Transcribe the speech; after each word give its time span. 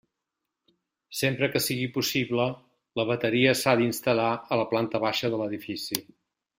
Sempre 1.17 1.49
que 1.55 1.61
sigui 1.65 1.91
possible, 1.99 2.49
la 3.01 3.07
bateria 3.13 3.55
s'ha 3.63 3.77
d'instal·lar 3.83 4.29
a 4.57 4.63
la 4.63 4.69
planta 4.75 5.07
baixa 5.09 5.35
de 5.37 5.45
l'edifici. 5.45 6.05